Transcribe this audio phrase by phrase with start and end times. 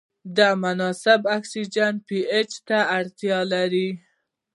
[0.37, 3.89] د مناسب اکسیجن او پي اچ ته اړتیا لري.